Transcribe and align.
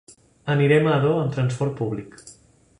Anirem 0.53 0.89
a 0.91 0.95
Ador 1.01 1.19
amb 1.19 1.37
transport 1.37 1.79
públic. 1.83 2.21